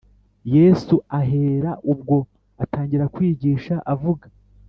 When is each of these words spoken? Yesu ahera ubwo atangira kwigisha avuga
Yesu 0.55 0.95
ahera 1.19 1.71
ubwo 1.91 2.17
atangira 2.63 3.05
kwigisha 3.15 3.75
avuga 3.93 4.25